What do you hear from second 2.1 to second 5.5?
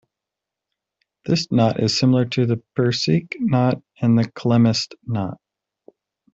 to the Prusik knot and the Klemheist knot.